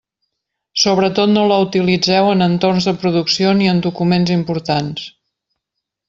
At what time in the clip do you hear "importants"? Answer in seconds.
4.41-5.05